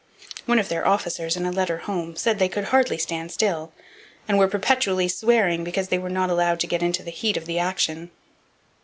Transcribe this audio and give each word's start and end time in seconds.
One 0.47 0.57
of 0.57 0.67
their 0.67 0.87
officers, 0.87 1.37
in 1.37 1.45
a 1.45 1.51
letter 1.51 1.77
home, 1.77 2.15
said 2.15 2.39
they 2.39 2.49
could 2.49 2.63
hardly 2.73 2.97
stand 2.97 3.31
still, 3.31 3.71
and 4.27 4.39
were 4.39 4.47
perpetually 4.47 5.07
swearing 5.07 5.63
because 5.63 5.89
they 5.89 5.99
were 5.99 6.09
not 6.09 6.31
allowed 6.31 6.59
to 6.61 6.67
get 6.67 6.81
into 6.81 7.03
the 7.03 7.11
heat 7.11 7.37
of 7.37 7.47
action. 7.47 8.09